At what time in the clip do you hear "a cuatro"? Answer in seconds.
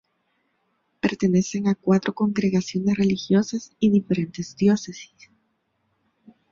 1.67-2.15